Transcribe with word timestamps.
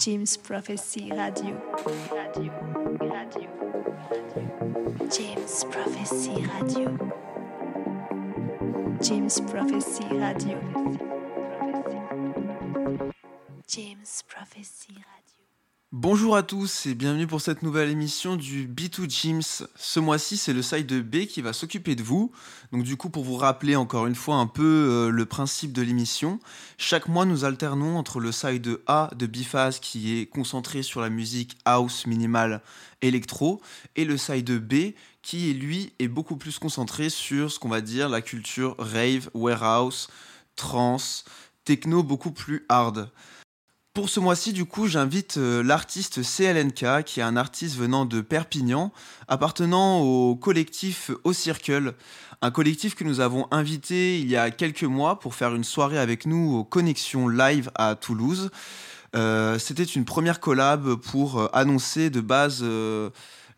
James 0.00 0.34
Prophecy 0.38 1.10
Radio. 1.10 1.60
Radio, 2.10 2.50
radio, 3.02 3.48
James 5.10 5.64
Prophecy 5.64 6.46
Radio. 6.46 6.96
James 9.02 9.40
Prophecy 9.42 10.04
Radio. 10.08 10.58
James 13.66 14.22
Prophecy 14.26 14.94
Radio. 14.94 15.19
Bonjour 15.92 16.36
à 16.36 16.44
tous 16.44 16.86
et 16.86 16.94
bienvenue 16.94 17.26
pour 17.26 17.40
cette 17.40 17.64
nouvelle 17.64 17.90
émission 17.90 18.36
du 18.36 18.68
B2 18.68 19.10
Gyms. 19.10 19.66
Ce 19.74 19.98
mois-ci, 19.98 20.36
c'est 20.36 20.52
le 20.52 20.62
side 20.62 20.86
de 20.86 21.00
B 21.00 21.26
qui 21.26 21.42
va 21.42 21.52
s'occuper 21.52 21.96
de 21.96 22.04
vous. 22.04 22.30
Donc 22.70 22.84
du 22.84 22.96
coup, 22.96 23.10
pour 23.10 23.24
vous 23.24 23.34
rappeler 23.34 23.74
encore 23.74 24.06
une 24.06 24.14
fois 24.14 24.36
un 24.36 24.46
peu 24.46 24.62
euh, 24.62 25.10
le 25.10 25.26
principe 25.26 25.72
de 25.72 25.82
l'émission, 25.82 26.38
chaque 26.78 27.08
mois 27.08 27.24
nous 27.24 27.44
alternons 27.44 27.98
entre 27.98 28.20
le 28.20 28.30
side 28.30 28.78
A 28.86 29.10
de 29.16 29.26
Biphase 29.26 29.80
qui 29.80 30.16
est 30.16 30.26
concentré 30.26 30.84
sur 30.84 31.00
la 31.00 31.10
musique 31.10 31.58
house 31.64 32.06
minimale 32.06 32.62
électro 33.02 33.60
et 33.96 34.04
le 34.04 34.16
side 34.16 34.64
B 34.64 34.94
qui 35.22 35.52
lui 35.54 35.92
est 35.98 36.06
beaucoup 36.06 36.36
plus 36.36 36.60
concentré 36.60 37.10
sur 37.10 37.50
ce 37.50 37.58
qu'on 37.58 37.68
va 37.68 37.80
dire 37.80 38.08
la 38.08 38.22
culture 38.22 38.76
rave, 38.78 39.28
warehouse, 39.34 40.08
trance, 40.54 41.24
techno 41.64 42.04
beaucoup 42.04 42.30
plus 42.30 42.64
hard. 42.68 43.10
Pour 43.92 44.08
ce 44.08 44.20
mois-ci, 44.20 44.52
du 44.52 44.66
coup, 44.66 44.86
j'invite 44.86 45.36
euh, 45.36 45.64
l'artiste 45.64 46.22
CLNK, 46.22 47.02
qui 47.04 47.18
est 47.18 47.24
un 47.24 47.36
artiste 47.36 47.76
venant 47.76 48.04
de 48.04 48.20
Perpignan, 48.20 48.92
appartenant 49.26 49.98
au 50.02 50.36
collectif 50.36 51.10
Au 51.24 51.32
Circle, 51.32 51.94
un 52.40 52.52
collectif 52.52 52.94
que 52.94 53.02
nous 53.02 53.18
avons 53.18 53.48
invité 53.50 54.20
il 54.20 54.30
y 54.30 54.36
a 54.36 54.52
quelques 54.52 54.84
mois 54.84 55.18
pour 55.18 55.34
faire 55.34 55.56
une 55.56 55.64
soirée 55.64 55.98
avec 55.98 56.24
nous 56.24 56.54
aux 56.54 56.62
Connexions 56.62 57.26
Live 57.26 57.72
à 57.74 57.96
Toulouse. 57.96 58.50
Euh, 59.16 59.58
C'était 59.58 59.82
une 59.82 60.04
première 60.04 60.38
collab 60.38 60.94
pour 60.94 61.40
euh, 61.40 61.48
annoncer 61.52 62.10
de 62.10 62.20
base 62.20 62.64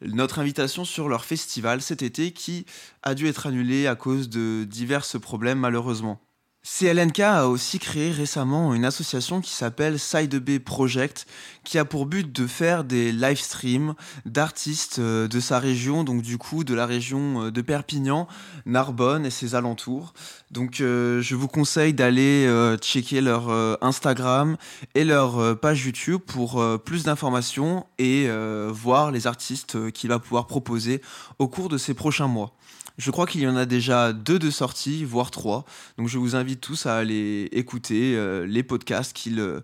notre 0.01 0.39
invitation 0.39 0.87
sur 0.87 1.11
leur 1.11 1.27
festival 1.27 1.83
cet 1.83 2.01
été 2.01 2.33
qui 2.33 2.65
a 3.03 3.15
dû 3.15 3.29
être 3.29 3.49
annulé 3.49 3.87
à 3.87 3.97
cause 3.97 4.31
de 4.31 4.65
divers 4.65 5.05
problèmes 5.21 5.59
malheureusement. 5.59 6.23
CLNK 6.65 7.19
a 7.19 7.49
aussi 7.49 7.81
créé 7.81 8.13
récemment 8.13 8.73
une 8.73 8.85
association 8.85 9.41
qui 9.41 9.51
s'appelle 9.51 9.99
Side 9.99 10.37
B 10.37 10.61
Project, 10.61 11.27
qui 11.65 11.77
a 11.77 11.85
pour 11.85 12.07
but 12.07 12.31
de 12.31 12.47
faire 12.47 12.85
des 12.85 13.11
live 13.11 13.41
streams 13.41 13.95
d'artistes 14.27 15.01
euh, 15.01 15.27
de 15.27 15.41
sa 15.41 15.59
région, 15.59 16.05
donc 16.05 16.23
du 16.23 16.39
coup 16.39 16.63
de 16.63 16.73
la 16.73 16.87
région 16.87 17.47
euh, 17.47 17.51
de 17.51 17.63
Perpignan, 17.63 18.29
Narbonne 18.65 19.27
et 19.27 19.31
ses 19.31 19.57
alentours. 19.57 20.15
Donc 20.53 20.81
euh, 20.81 21.21
je 21.21 21.35
vous 21.35 21.49
conseille 21.49 21.95
d'aller 21.95 22.49
checker 22.81 23.21
leur 23.21 23.51
Instagram 23.83 24.57
et 24.95 25.05
leur 25.05 25.59
page 25.59 25.85
YouTube 25.85 26.21
pour 26.25 26.63
plus 26.85 27.05
d'informations 27.05 27.87
et 27.99 28.29
voir 28.69 29.11
les 29.11 29.27
artistes 29.27 29.91
qu'il 29.93 30.11
va 30.11 30.19
pouvoir 30.19 30.47
proposer 30.47 31.01
au 31.39 31.49
cours 31.49 31.69
de 31.69 31.79
ces 31.79 31.95
prochains 31.95 32.29
mois. 32.29 32.53
Je 32.99 33.11
crois 33.11 33.27
qu'il 33.27 33.41
y 33.41 33.49
en 33.49 33.57
a 33.57 33.65
déjà 33.65 34.13
deux 34.13 34.39
de 34.39 34.51
sorties, 34.51 35.05
voire 35.05 35.31
trois. 35.31 35.65
Donc 35.99 36.09
je 36.09 36.19
vous 36.19 36.37
invite 36.37 36.61
tous 36.61 36.87
à 36.87 36.97
aller 36.97 37.49
écouter 37.53 38.17
euh, 38.17 38.47
les 38.47 38.63
podcasts 38.63 39.13
qu'il 39.13 39.41
euh, 39.41 39.61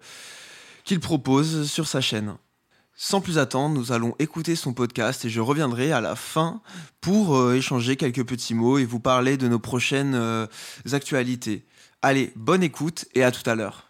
qu'il 0.85 1.01
propose 1.01 1.71
sur 1.71 1.87
sa 1.87 2.01
chaîne. 2.01 2.37
Sans 2.95 3.21
plus 3.21 3.39
attendre, 3.39 3.75
nous 3.77 3.93
allons 3.93 4.15
écouter 4.19 4.57
son 4.57 4.73
podcast 4.73 5.25
et 5.25 5.31
je 5.31 5.41
reviendrai 5.41 5.93
à 5.93 6.01
la 6.01 6.17
fin 6.17 6.63
pour 7.01 7.37
euh, 7.37 7.55
échanger 7.55 7.97
quelques 7.97 8.27
petits 8.27 8.55
mots 8.55 8.79
et 8.79 8.85
vous 8.85 9.01
parler 9.01 9.37
de 9.37 9.47
nos 9.47 9.61
prochaines 9.61 10.19
actualités. 10.93 11.67
Allez, 12.03 12.33
bonne 12.35 12.63
écoute 12.63 13.05
et 13.15 13.23
à 13.23 13.31
tout 13.31 13.49
à 13.49 13.55
l'heure. 13.55 13.88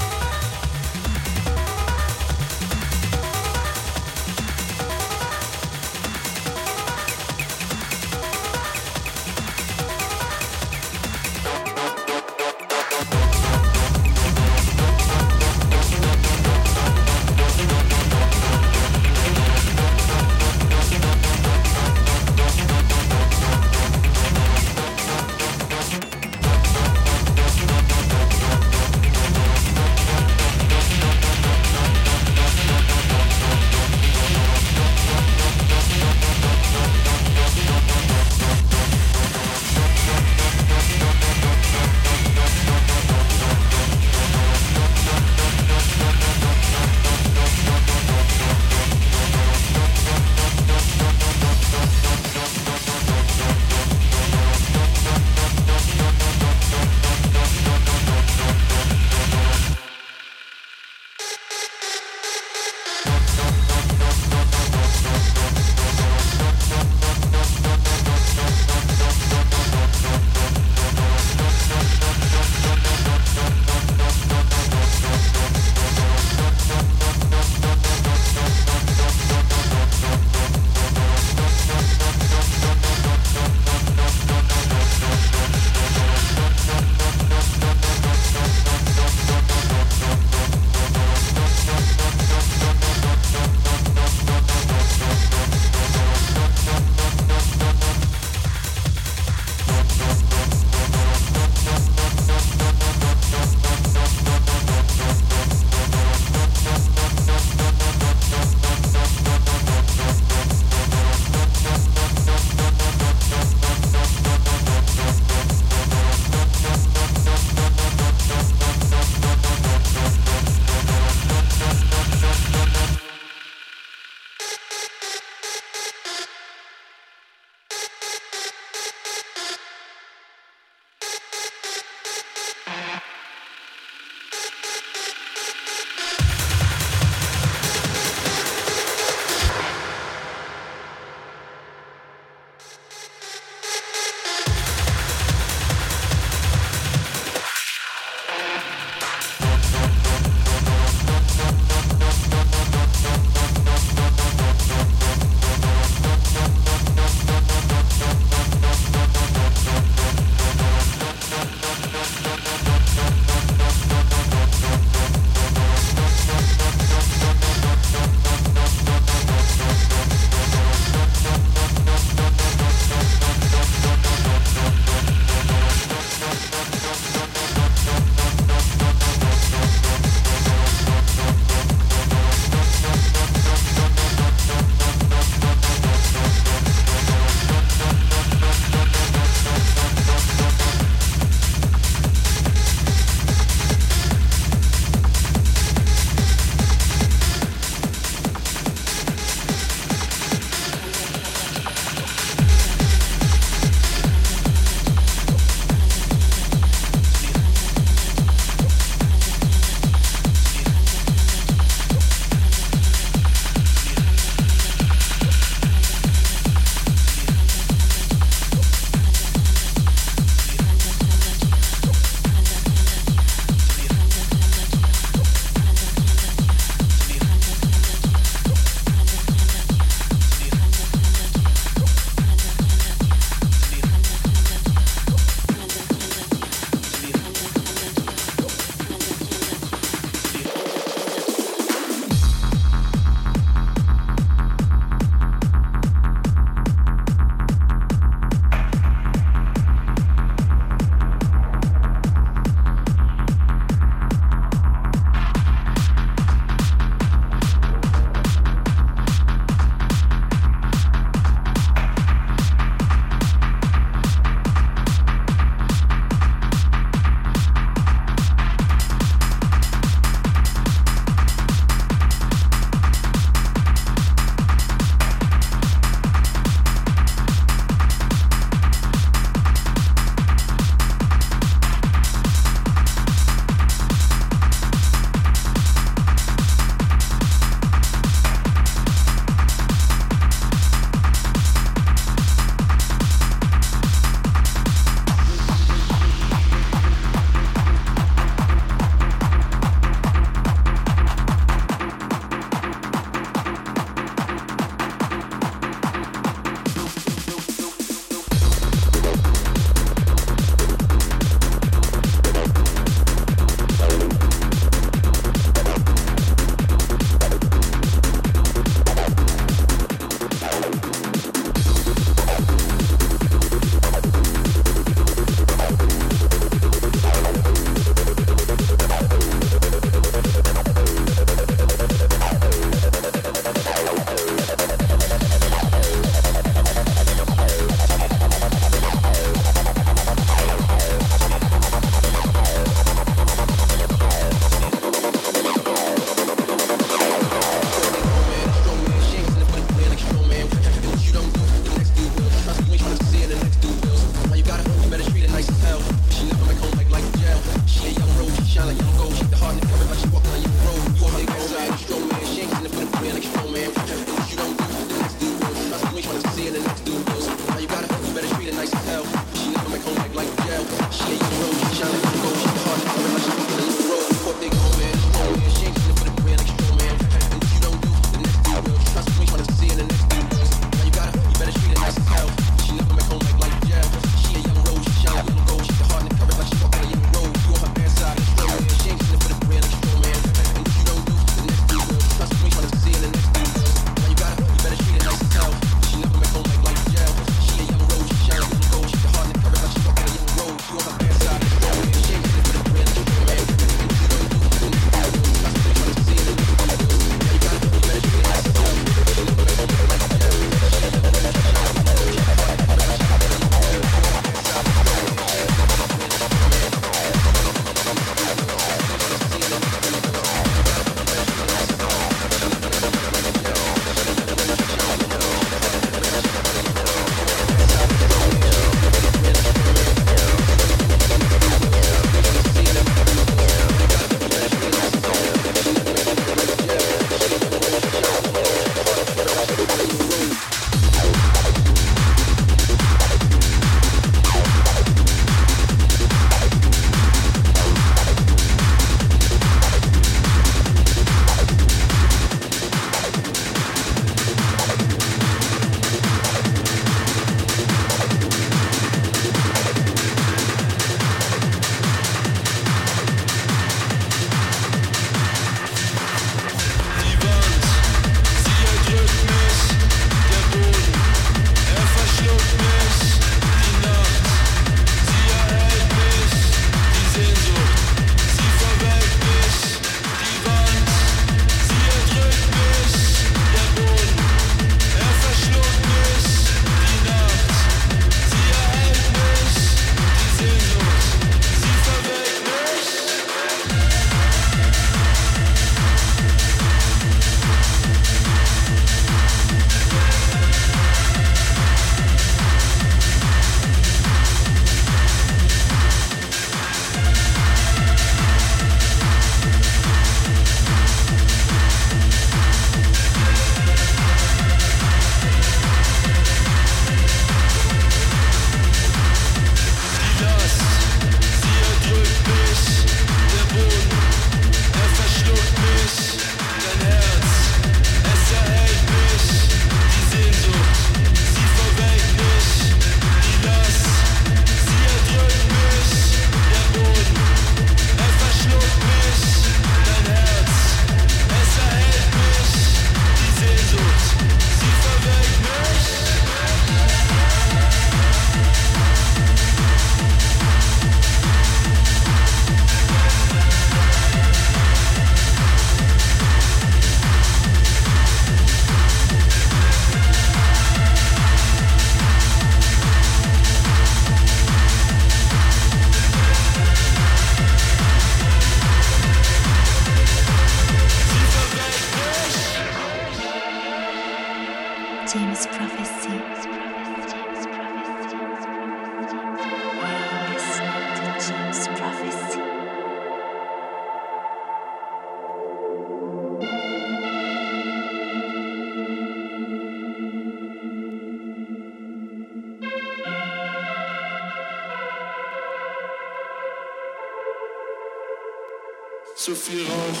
Zu 599.14 599.30
viel 599.30 599.62
Rauch, 599.62 600.00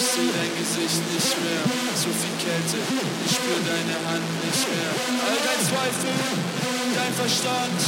sehe 0.00 0.32
dein 0.32 0.48
Gesicht 0.56 1.04
nicht 1.12 1.32
mehr. 1.44 1.60
Zu 1.92 2.08
viel 2.08 2.36
Kälte, 2.40 2.80
ich 2.80 3.32
spüre 3.36 3.60
deine 3.60 3.96
Hand 4.08 4.24
nicht 4.40 4.64
mehr. 4.72 4.92
All 5.28 5.36
dein 5.44 5.60
Zweifel, 5.60 6.16
dein 6.96 7.12
Verstand, 7.20 7.80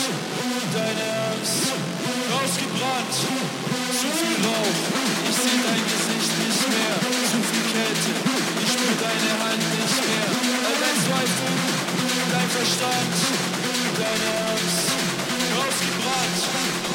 deine 0.76 1.06
Angst, 1.32 1.72
rausgebrannt. 1.72 3.16
Zu 3.16 4.08
viel 4.12 4.36
Rauch, 4.44 4.80
ich 5.24 5.36
sehe 5.40 5.60
dein 5.64 5.84
Gesicht 5.88 6.32
nicht 6.36 6.62
mehr. 6.68 6.94
Zu 7.32 7.40
viel 7.48 7.66
Kälte, 7.72 8.12
ich 8.60 8.68
spüre 8.68 8.96
deine 9.08 9.32
Hand 9.40 9.64
nicht 9.72 9.98
mehr. 10.04 10.28
All 10.68 10.78
dein 10.84 10.98
Zweifel, 11.00 11.52
dein 12.28 12.50
Verstand, 12.52 13.16
deine 13.96 14.30
Angst, 14.52 14.84
rausgebrannt. 15.48 16.87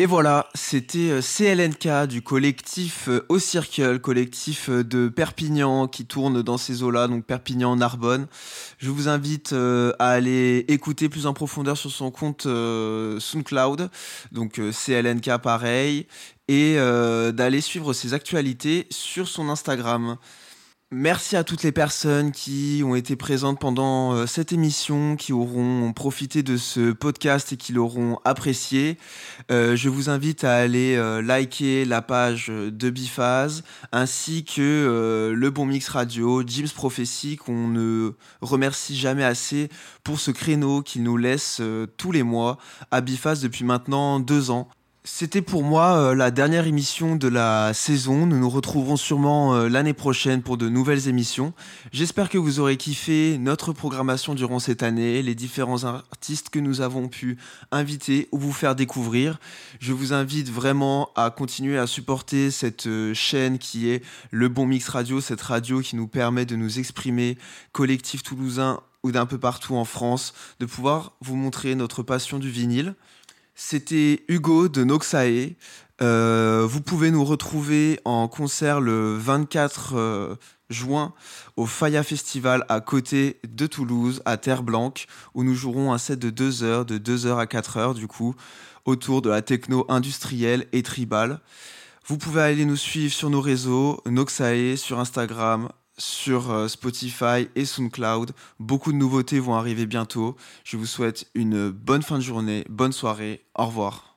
Et 0.00 0.06
voilà, 0.06 0.48
c'était 0.54 1.10
euh, 1.10 1.20
CLNK 1.20 2.06
du 2.08 2.22
collectif 2.22 3.08
euh, 3.08 3.26
Au 3.28 3.38
Circle, 3.38 3.98
collectif 3.98 4.70
euh, 4.70 4.82
de 4.82 5.10
Perpignan 5.10 5.88
qui 5.88 6.06
tourne 6.06 6.40
dans 6.40 6.56
ces 6.56 6.82
eaux-là, 6.82 7.06
donc 7.06 7.26
Perpignan-Narbonne. 7.26 8.26
Je 8.78 8.88
vous 8.88 9.08
invite 9.08 9.52
à 9.52 10.08
aller 10.08 10.64
écouter 10.68 11.10
plus 11.10 11.26
en 11.26 11.34
profondeur 11.34 11.76
sur 11.76 11.90
son 11.90 12.10
compte 12.10 12.44
SoundCloud, 12.44 13.90
donc 14.32 14.58
CLNK 14.72 15.36
pareil, 15.36 16.06
et 16.48 16.76
d'aller 16.76 17.60
suivre 17.60 17.92
ses 17.92 18.14
actualités 18.14 18.86
sur 18.88 19.28
son 19.28 19.50
Instagram. 19.50 20.16
Merci 20.92 21.36
à 21.36 21.44
toutes 21.44 21.62
les 21.62 21.70
personnes 21.70 22.32
qui 22.32 22.82
ont 22.84 22.96
été 22.96 23.14
présentes 23.14 23.60
pendant 23.60 24.12
euh, 24.12 24.26
cette 24.26 24.52
émission, 24.52 25.14
qui 25.14 25.32
auront 25.32 25.92
profité 25.92 26.42
de 26.42 26.56
ce 26.56 26.90
podcast 26.90 27.52
et 27.52 27.56
qui 27.56 27.72
l'auront 27.72 28.18
apprécié. 28.24 28.98
Euh, 29.52 29.76
je 29.76 29.88
vous 29.88 30.10
invite 30.10 30.42
à 30.42 30.56
aller 30.56 30.96
euh, 30.96 31.22
liker 31.22 31.84
la 31.84 32.02
page 32.02 32.48
de 32.48 32.90
Biphase 32.90 33.62
ainsi 33.92 34.44
que 34.44 35.32
le 35.32 35.50
Bon 35.50 35.64
Mix 35.64 35.88
Radio, 35.90 36.42
Jim's 36.44 36.72
Prophecy, 36.72 37.36
qu'on 37.36 37.68
ne 37.68 38.10
remercie 38.40 38.96
jamais 38.96 39.24
assez 39.24 39.68
pour 40.02 40.18
ce 40.18 40.32
créneau 40.32 40.82
qu'il 40.82 41.04
nous 41.04 41.16
laisse 41.16 41.62
tous 41.98 42.10
les 42.10 42.24
mois 42.24 42.58
à 42.90 43.00
Biphase 43.00 43.42
depuis 43.42 43.62
maintenant 43.62 44.18
deux 44.18 44.50
ans. 44.50 44.68
C'était 45.12 45.42
pour 45.42 45.64
moi 45.64 45.98
euh, 45.98 46.14
la 46.14 46.30
dernière 46.30 46.66
émission 46.66 47.16
de 47.16 47.28
la 47.28 47.74
saison. 47.74 48.26
Nous 48.26 48.38
nous 48.38 48.48
retrouverons 48.48 48.96
sûrement 48.96 49.54
euh, 49.54 49.68
l'année 49.68 49.92
prochaine 49.92 50.40
pour 50.40 50.56
de 50.56 50.68
nouvelles 50.68 51.08
émissions. 51.08 51.52
J'espère 51.92 52.30
que 52.30 52.38
vous 52.38 52.58
aurez 52.60 52.78
kiffé 52.78 53.36
notre 53.38 53.74
programmation 53.74 54.34
durant 54.34 54.60
cette 54.60 54.82
année, 54.82 55.20
les 55.20 55.34
différents 55.34 55.84
artistes 55.84 56.48
que 56.48 56.58
nous 56.58 56.80
avons 56.80 57.08
pu 57.08 57.36
inviter 57.72 58.28
ou 58.30 58.38
vous 58.38 58.52
faire 58.52 58.74
découvrir. 58.74 59.40
Je 59.80 59.92
vous 59.92 60.14
invite 60.14 60.48
vraiment 60.48 61.10
à 61.16 61.30
continuer 61.30 61.76
à 61.76 61.86
supporter 61.86 62.50
cette 62.50 62.86
euh, 62.86 63.12
chaîne 63.12 63.58
qui 63.58 63.90
est 63.90 64.02
le 64.30 64.48
Bon 64.48 64.64
Mix 64.64 64.88
Radio, 64.88 65.20
cette 65.20 65.42
radio 65.42 65.80
qui 65.80 65.96
nous 65.96 66.08
permet 66.08 66.46
de 66.46 66.56
nous 66.56 66.78
exprimer 66.78 67.36
collectif 67.72 68.22
toulousain 68.22 68.80
ou 69.02 69.12
d'un 69.12 69.26
peu 69.26 69.38
partout 69.38 69.74
en 69.74 69.84
France, 69.84 70.34
de 70.60 70.66
pouvoir 70.66 71.12
vous 71.20 71.36
montrer 71.36 71.74
notre 71.74 72.02
passion 72.02 72.38
du 72.38 72.50
vinyle. 72.50 72.94
C'était 73.62 74.24
Hugo 74.26 74.68
de 74.68 74.84
Noxae. 74.84 75.54
Euh, 76.00 76.66
vous 76.66 76.80
pouvez 76.80 77.10
nous 77.10 77.26
retrouver 77.26 78.00
en 78.06 78.26
concert 78.26 78.80
le 78.80 79.18
24 79.18 79.92
euh, 79.96 80.34
juin 80.70 81.12
au 81.58 81.66
Faya 81.66 82.02
Festival 82.02 82.64
à 82.70 82.80
côté 82.80 83.38
de 83.46 83.66
Toulouse, 83.66 84.22
à 84.24 84.38
Terre 84.38 84.62
Blanche, 84.62 85.06
où 85.34 85.44
nous 85.44 85.54
jouerons 85.54 85.92
un 85.92 85.98
set 85.98 86.18
de 86.18 86.30
2 86.30 86.62
heures, 86.62 86.86
de 86.86 86.96
2 86.96 87.26
heures 87.26 87.38
à 87.38 87.46
4 87.46 87.76
heures 87.76 87.94
du 87.94 88.06
coup, 88.08 88.34
autour 88.86 89.20
de 89.20 89.28
la 89.28 89.42
techno 89.42 89.84
industrielle 89.90 90.66
et 90.72 90.82
tribale. 90.82 91.38
Vous 92.06 92.16
pouvez 92.16 92.40
aller 92.40 92.64
nous 92.64 92.76
suivre 92.76 93.12
sur 93.12 93.28
nos 93.28 93.42
réseaux, 93.42 94.00
Noxae, 94.06 94.76
sur 94.76 94.98
Instagram, 95.00 95.68
sur 96.00 96.50
euh, 96.50 96.68
Spotify 96.68 97.48
et 97.54 97.64
SoundCloud. 97.64 98.32
Beaucoup 98.58 98.92
de 98.92 98.96
nouveautés 98.96 99.38
vont 99.38 99.54
arriver 99.54 99.86
bientôt. 99.86 100.36
Je 100.64 100.76
vous 100.76 100.86
souhaite 100.86 101.26
une 101.34 101.70
bonne 101.70 102.02
fin 102.02 102.16
de 102.16 102.22
journée, 102.22 102.64
bonne 102.68 102.92
soirée, 102.92 103.44
au 103.54 103.66
revoir. 103.66 104.09